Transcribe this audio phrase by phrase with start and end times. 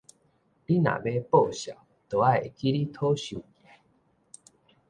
[0.03, 0.15] 你若欲報
[1.53, 1.73] 數，
[2.09, 3.69] 就愛會記得討收據